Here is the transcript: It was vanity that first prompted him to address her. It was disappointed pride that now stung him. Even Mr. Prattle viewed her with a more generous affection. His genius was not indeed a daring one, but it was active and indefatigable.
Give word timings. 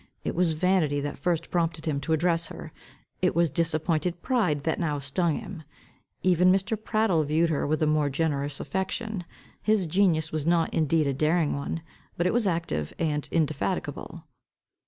It 0.23 0.33
was 0.33 0.53
vanity 0.53 0.99
that 1.01 1.19
first 1.19 1.51
prompted 1.51 1.85
him 1.85 1.99
to 2.01 2.11
address 2.13 2.47
her. 2.47 2.73
It 3.21 3.35
was 3.35 3.51
disappointed 3.51 4.23
pride 4.23 4.63
that 4.63 4.79
now 4.79 4.97
stung 4.97 5.35
him. 5.35 5.61
Even 6.23 6.51
Mr. 6.51 6.75
Prattle 6.75 7.23
viewed 7.23 7.51
her 7.51 7.67
with 7.67 7.83
a 7.83 7.85
more 7.85 8.09
generous 8.09 8.59
affection. 8.59 9.25
His 9.61 9.85
genius 9.85 10.31
was 10.31 10.43
not 10.43 10.73
indeed 10.73 11.05
a 11.05 11.13
daring 11.13 11.55
one, 11.55 11.83
but 12.17 12.25
it 12.25 12.33
was 12.33 12.47
active 12.47 12.91
and 12.97 13.29
indefatigable. 13.31 14.23